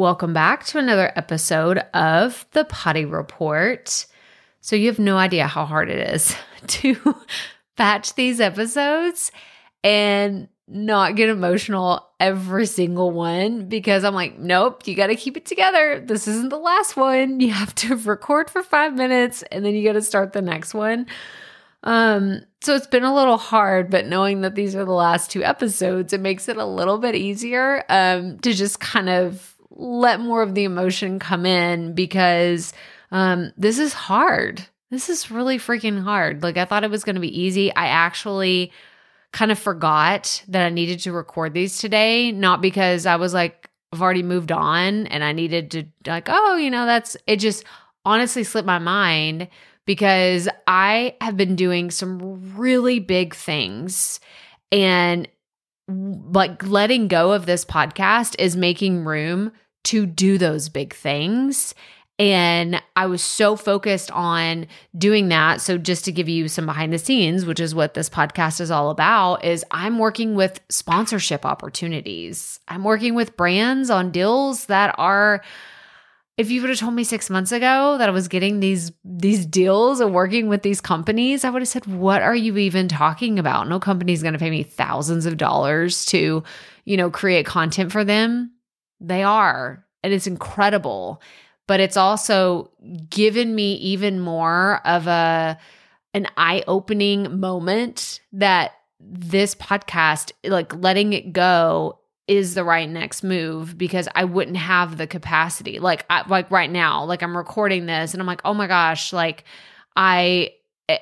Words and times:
Welcome 0.00 0.32
back 0.32 0.64
to 0.68 0.78
another 0.78 1.12
episode 1.14 1.76
of 1.92 2.46
the 2.52 2.64
Poddy 2.64 3.04
Report. 3.04 4.06
So, 4.62 4.74
you 4.74 4.86
have 4.86 4.98
no 4.98 5.18
idea 5.18 5.46
how 5.46 5.66
hard 5.66 5.90
it 5.90 6.14
is 6.14 6.34
to 6.68 7.16
batch 7.76 8.14
these 8.14 8.40
episodes 8.40 9.30
and 9.84 10.48
not 10.66 11.16
get 11.16 11.28
emotional 11.28 12.08
every 12.18 12.64
single 12.64 13.10
one 13.10 13.68
because 13.68 14.02
I'm 14.02 14.14
like, 14.14 14.38
nope, 14.38 14.88
you 14.88 14.94
got 14.94 15.08
to 15.08 15.16
keep 15.16 15.36
it 15.36 15.44
together. 15.44 16.02
This 16.02 16.26
isn't 16.26 16.48
the 16.48 16.56
last 16.56 16.96
one. 16.96 17.38
You 17.40 17.52
have 17.52 17.74
to 17.74 17.96
record 18.06 18.48
for 18.48 18.62
five 18.62 18.94
minutes 18.94 19.44
and 19.52 19.66
then 19.66 19.74
you 19.74 19.84
got 19.84 19.92
to 19.92 20.02
start 20.02 20.32
the 20.32 20.40
next 20.40 20.72
one. 20.72 21.08
Um, 21.82 22.40
so 22.62 22.74
it's 22.74 22.86
been 22.86 23.04
a 23.04 23.14
little 23.14 23.36
hard, 23.36 23.90
but 23.90 24.06
knowing 24.06 24.40
that 24.40 24.54
these 24.54 24.74
are 24.74 24.86
the 24.86 24.92
last 24.92 25.30
two 25.30 25.44
episodes, 25.44 26.14
it 26.14 26.22
makes 26.22 26.48
it 26.48 26.56
a 26.56 26.64
little 26.64 26.96
bit 26.96 27.16
easier 27.16 27.84
um, 27.90 28.38
to 28.38 28.54
just 28.54 28.80
kind 28.80 29.10
of 29.10 29.58
let 29.80 30.20
more 30.20 30.42
of 30.42 30.54
the 30.54 30.64
emotion 30.64 31.18
come 31.18 31.46
in 31.46 31.94
because 31.94 32.72
um, 33.10 33.52
this 33.56 33.78
is 33.78 33.92
hard. 33.92 34.64
This 34.90 35.08
is 35.08 35.30
really 35.30 35.58
freaking 35.58 36.02
hard. 36.02 36.42
Like, 36.42 36.56
I 36.56 36.64
thought 36.64 36.84
it 36.84 36.90
was 36.90 37.04
going 37.04 37.14
to 37.14 37.20
be 37.20 37.40
easy. 37.40 37.74
I 37.74 37.86
actually 37.86 38.72
kind 39.32 39.50
of 39.50 39.58
forgot 39.58 40.44
that 40.48 40.66
I 40.66 40.70
needed 40.70 41.00
to 41.00 41.12
record 41.12 41.54
these 41.54 41.78
today, 41.78 42.32
not 42.32 42.60
because 42.60 43.06
I 43.06 43.16
was 43.16 43.32
like, 43.32 43.70
I've 43.92 44.02
already 44.02 44.22
moved 44.22 44.52
on 44.52 45.06
and 45.06 45.24
I 45.24 45.32
needed 45.32 45.70
to, 45.72 45.84
like, 46.06 46.28
oh, 46.28 46.56
you 46.56 46.70
know, 46.70 46.86
that's 46.86 47.16
it, 47.26 47.36
just 47.36 47.64
honestly 48.04 48.44
slipped 48.44 48.66
my 48.66 48.78
mind 48.78 49.48
because 49.86 50.48
I 50.66 51.16
have 51.20 51.36
been 51.36 51.56
doing 51.56 51.90
some 51.90 52.56
really 52.56 53.00
big 53.00 53.34
things 53.34 54.20
and 54.70 55.26
like 55.88 56.64
letting 56.66 57.08
go 57.08 57.32
of 57.32 57.46
this 57.46 57.64
podcast 57.64 58.36
is 58.38 58.56
making 58.56 59.04
room 59.04 59.52
to 59.84 60.06
do 60.06 60.38
those 60.38 60.68
big 60.68 60.94
things. 60.94 61.74
And 62.18 62.82
I 62.96 63.06
was 63.06 63.24
so 63.24 63.56
focused 63.56 64.10
on 64.10 64.66
doing 64.96 65.28
that. 65.28 65.62
So, 65.62 65.78
just 65.78 66.04
to 66.04 66.12
give 66.12 66.28
you 66.28 66.48
some 66.48 66.66
behind 66.66 66.92
the 66.92 66.98
scenes, 66.98 67.46
which 67.46 67.60
is 67.60 67.74
what 67.74 67.94
this 67.94 68.10
podcast 68.10 68.60
is 68.60 68.70
all 68.70 68.90
about, 68.90 69.42
is 69.42 69.64
I'm 69.70 69.98
working 69.98 70.34
with 70.34 70.60
sponsorship 70.68 71.46
opportunities. 71.46 72.60
I'm 72.68 72.84
working 72.84 73.14
with 73.14 73.38
brands 73.38 73.88
on 73.88 74.10
deals 74.10 74.66
that 74.66 74.94
are 74.98 75.42
if 76.40 76.50
you 76.50 76.62
would 76.62 76.70
have 76.70 76.78
told 76.78 76.94
me 76.94 77.04
six 77.04 77.28
months 77.28 77.52
ago 77.52 77.98
that 77.98 78.08
I 78.08 78.12
was 78.12 78.26
getting 78.26 78.60
these 78.60 78.92
these 79.04 79.44
deals 79.44 80.00
and 80.00 80.14
working 80.14 80.48
with 80.48 80.62
these 80.62 80.80
companies, 80.80 81.44
I 81.44 81.50
would 81.50 81.60
have 81.60 81.68
said, 81.68 81.86
"What 81.86 82.22
are 82.22 82.34
you 82.34 82.56
even 82.56 82.88
talking 82.88 83.38
about? 83.38 83.68
No 83.68 83.78
company's 83.78 84.22
going 84.22 84.32
to 84.32 84.38
pay 84.38 84.48
me 84.48 84.62
thousands 84.62 85.26
of 85.26 85.36
dollars 85.36 86.06
to, 86.06 86.42
you 86.86 86.96
know, 86.96 87.10
create 87.10 87.44
content 87.44 87.92
for 87.92 88.04
them." 88.04 88.52
They 89.00 89.22
are. 89.22 89.84
And 90.02 90.12
it's 90.12 90.26
incredible. 90.26 91.22
But 91.66 91.80
it's 91.80 91.96
also 91.96 92.70
given 93.08 93.54
me 93.54 93.74
even 93.74 94.20
more 94.20 94.80
of 94.84 95.06
a 95.06 95.58
an 96.12 96.26
eye-opening 96.36 97.38
moment 97.38 98.20
that 98.32 98.72
this 98.98 99.54
podcast, 99.54 100.32
like 100.44 100.74
letting 100.74 101.12
it 101.12 101.32
go 101.32 102.00
is 102.26 102.54
the 102.54 102.64
right 102.64 102.88
next 102.88 103.22
move 103.22 103.76
because 103.78 104.08
I 104.14 104.24
wouldn't 104.24 104.56
have 104.56 104.96
the 104.96 105.06
capacity. 105.06 105.78
Like 105.78 106.06
I, 106.10 106.26
like 106.28 106.50
right 106.50 106.70
now, 106.70 107.04
like 107.04 107.22
I'm 107.22 107.36
recording 107.36 107.86
this 107.86 108.12
and 108.12 108.20
I'm 108.20 108.26
like, 108.26 108.42
"Oh 108.44 108.54
my 108.54 108.66
gosh, 108.66 109.12
like 109.12 109.44
I 109.96 110.52
eh, 110.88 110.98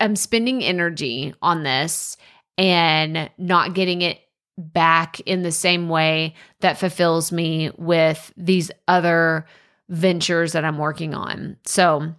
I'm 0.00 0.16
spending 0.16 0.64
energy 0.64 1.34
on 1.42 1.62
this 1.62 2.16
and 2.58 3.30
not 3.38 3.74
getting 3.74 4.02
it 4.02 4.18
back 4.58 5.20
in 5.20 5.42
the 5.42 5.52
same 5.52 5.88
way 5.88 6.34
that 6.60 6.78
fulfills 6.78 7.30
me 7.30 7.70
with 7.76 8.32
these 8.36 8.70
other 8.88 9.46
ventures 9.88 10.52
that 10.52 10.64
I'm 10.64 10.78
working 10.78 11.14
on. 11.14 11.56
So 11.64 12.14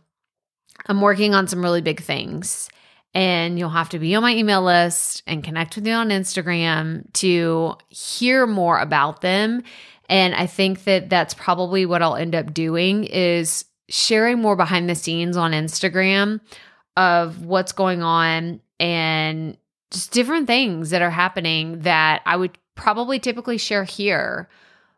I'm 0.86 1.02
working 1.02 1.34
on 1.34 1.48
some 1.48 1.62
really 1.62 1.82
big 1.82 2.02
things. 2.02 2.70
And 3.14 3.58
you'll 3.58 3.70
have 3.70 3.90
to 3.90 4.00
be 4.00 4.14
on 4.14 4.22
my 4.22 4.36
email 4.36 4.62
list 4.62 5.24
and 5.26 5.44
connect 5.44 5.76
with 5.76 5.86
me 5.86 5.92
on 5.92 6.10
Instagram 6.10 7.12
to 7.14 7.76
hear 7.90 8.46
more 8.46 8.78
about 8.78 9.22
them. 9.22 9.64
And 10.08 10.36
I 10.36 10.46
think 10.46 10.84
that 10.84 11.10
that's 11.10 11.34
probably 11.34 11.86
what 11.86 12.04
I'll 12.04 12.16
end 12.16 12.36
up 12.36 12.54
doing 12.54 13.06
is 13.06 13.66
sharing 13.90 14.40
more 14.40 14.56
behind 14.56 14.90
the 14.90 14.96
scenes 14.96 15.36
on 15.36 15.52
Instagram 15.52 16.42
of 16.96 17.46
what's 17.46 17.72
going 17.72 18.04
on 18.04 18.62
and 18.80 19.58
just 19.92 20.12
different 20.12 20.48
things 20.48 20.90
that 20.90 21.02
are 21.02 21.10
happening 21.10 21.80
that 21.80 22.22
I 22.26 22.36
would 22.36 22.58
probably 22.76 23.20
typically 23.20 23.58
share 23.58 23.84
here, 23.84 24.50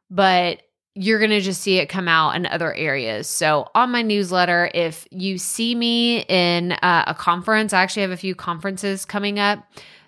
but 0.09 0.61
you're 0.95 1.19
going 1.19 1.31
to 1.31 1.39
just 1.41 1.61
see 1.61 1.77
it 1.77 1.87
come 1.87 2.07
out 2.07 2.35
in 2.35 2.45
other 2.45 2.73
areas. 2.73 3.27
So, 3.27 3.67
on 3.75 3.91
my 3.91 4.01
newsletter, 4.01 4.69
if 4.73 5.07
you 5.11 5.37
see 5.37 5.75
me 5.75 6.21
in 6.21 6.73
uh, 6.73 7.05
a 7.07 7.13
conference, 7.13 7.73
I 7.73 7.81
actually 7.81 8.01
have 8.01 8.11
a 8.11 8.17
few 8.17 8.35
conferences 8.35 9.05
coming 9.05 9.39
up 9.39 9.63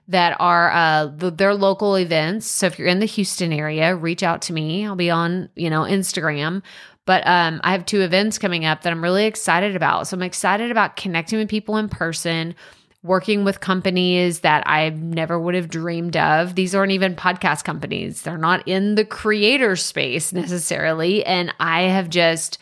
that 0.08 0.36
are 0.40 0.72
uh 0.72 1.08
their 1.16 1.54
local 1.54 1.96
events. 1.96 2.46
So 2.46 2.66
if 2.66 2.78
you're 2.78 2.88
in 2.88 3.00
the 3.00 3.06
Houston 3.06 3.54
area, 3.54 3.96
reach 3.96 4.24
out 4.24 4.42
to 4.44 4.54
me. 4.54 4.86
I'll 4.86 4.96
be 4.96 5.10
on, 5.10 5.50
you 5.56 5.70
know, 5.70 5.82
Instagram. 5.82 6.62
But 7.06 7.26
um 7.26 7.62
I 7.64 7.72
have 7.72 7.86
two 7.86 8.02
events 8.02 8.38
coming 8.38 8.66
up 8.66 8.82
that 8.82 8.92
I'm 8.92 9.04
really 9.04 9.26
excited 9.26 9.76
about. 9.76 10.08
So 10.08 10.18
I'm 10.18 10.24
excited 10.24 10.70
about 10.70 10.98
connecting 10.98 11.40
with 11.40 11.50
people 11.50 11.78
in 11.78 11.88
person 11.88 12.56
working 13.04 13.44
with 13.44 13.60
companies 13.60 14.42
that 14.42 14.64
I 14.68 14.90
never 14.90 15.40
would 15.40 15.56
have 15.56 15.70
dreamed 15.70 16.16
of. 16.16 16.54
These 16.56 16.76
aren't 16.76 16.92
even 16.92 17.16
podcast 17.16 17.64
companies, 17.64 18.22
they're 18.22 18.38
not 18.38 18.68
in 18.68 18.96
the 18.96 19.06
creator 19.06 19.76
space 19.76 20.32
necessarily. 20.34 21.26
And 21.26 21.54
I 21.60 21.84
have 21.84 22.10
just 22.10 22.58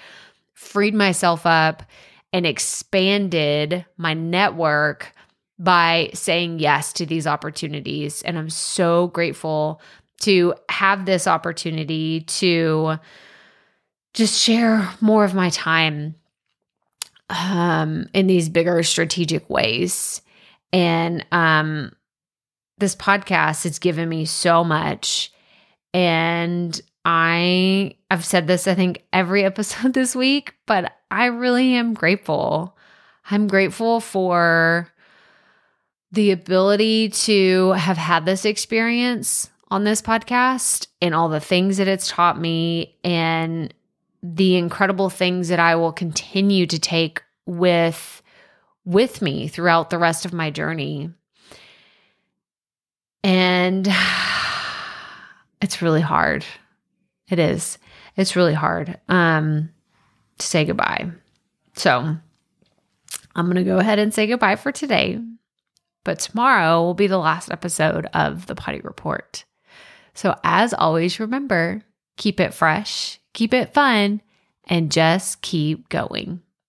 freed 0.54 0.94
myself 0.94 1.46
up 1.46 1.84
and 2.32 2.46
expanded 2.46 3.86
my 3.98 4.14
network 4.14 5.14
by 5.58 6.10
saying 6.14 6.60
yes 6.60 6.94
to 6.94 7.06
these 7.06 7.28
opportunities. 7.28 8.22
And 8.22 8.38
I'm 8.38 8.50
so 8.50 9.08
grateful 9.08 9.82
to 10.22 10.54
have 10.70 11.06
this 11.06 11.28
opportunity 11.28 12.22
to 12.22 12.98
just 14.14 14.40
share 14.40 14.90
more 15.02 15.26
of 15.26 15.34
my 15.34 15.50
time 15.50 16.16
um, 17.30 18.10
in 18.14 18.28
these 18.28 18.50
bigger 18.50 18.82
strategic 18.84 19.50
ways. 19.50 20.22
And 20.72 21.26
um, 21.32 21.94
this 22.78 22.96
podcast 22.96 23.64
has 23.64 23.80
given 23.80 24.08
me 24.10 24.26
so 24.26 24.64
much. 24.64 25.32
And 25.94 26.80
I 27.06 27.96
I've 28.12 28.26
said 28.26 28.48
this 28.48 28.68
I 28.68 28.76
think 28.76 29.04
every 29.14 29.44
episode 29.46 29.94
this 29.94 30.16
week, 30.16 30.56
but 30.66 30.94
I 31.12 31.26
really 31.26 31.76
am 31.76 31.94
grateful. 31.94 32.78
I'm 33.32 33.48
grateful 33.48 34.00
for 34.00 34.90
the 36.12 36.32
ability 36.32 37.10
to 37.10 37.72
have 37.74 37.98
had 37.98 38.26
this 38.26 38.46
experience 38.46 39.50
on 39.70 39.84
this 39.84 40.02
podcast 40.02 40.88
and 41.02 41.14
all 41.14 41.30
the 41.30 41.40
things 41.40 41.78
that 41.78 41.88
it's 41.88 42.08
taught 42.08 42.40
me 42.40 42.98
and 43.04 43.72
the 44.24 44.56
incredible 44.56 45.10
things 45.10 45.50
that 45.50 45.60
I 45.60 45.76
will 45.76 45.94
continue 45.94 46.66
to 46.66 46.80
take 46.80 47.22
with 47.46 48.24
with 48.90 49.22
me 49.22 49.48
throughout 49.48 49.92
the 49.92 50.00
rest 50.00 50.26
of 50.26 50.34
my 50.34 50.50
journey. 50.50 51.12
And 53.24 53.88
it's 55.62 55.82
really 55.84 56.02
hard. 56.02 56.44
It 57.30 57.38
is. 57.38 57.78
It's 58.18 58.36
really 58.36 58.56
hard 58.56 59.00
um, 59.08 59.70
to 60.40 60.46
say 60.46 60.66
goodbye. 60.66 61.12
So 61.76 62.18
I'm 63.36 63.46
going 63.46 63.56
to 63.56 63.64
go 63.64 63.78
ahead 63.78 64.00
and 64.00 64.12
say 64.12 64.26
goodbye 64.26 64.56
for 64.56 64.72
today. 64.72 65.20
But 66.04 66.18
tomorrow 66.18 66.82
will 66.82 66.96
be 66.96 67.08
the 67.08 67.20
last 67.20 67.52
episode 67.52 68.08
of 68.14 68.48
the 68.48 68.56
Poddy 68.56 68.80
Report. 68.80 69.46
So, 70.16 70.36
as 70.44 70.74
always, 70.74 71.20
remember 71.20 71.84
keep 72.18 72.40
it 72.40 72.54
fresh, 72.54 73.20
keep 73.34 73.54
it 73.54 73.74
fun, 73.74 74.22
and 74.66 74.92
just 74.92 75.42
keep 75.42 75.88
going. 75.90 76.42